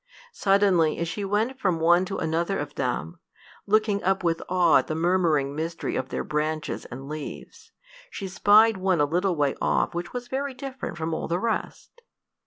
[0.33, 3.19] Suddenly, as she went from one to another of them,
[3.67, 7.71] looking up with awe at the murmuring mystery of their branches and leaves,
[8.09, 12.01] she spied one a little way off which was very different from all the rest.